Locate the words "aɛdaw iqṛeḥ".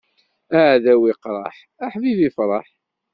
0.59-1.55